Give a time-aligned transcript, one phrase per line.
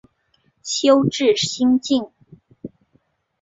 [0.63, 2.11] 修智心净。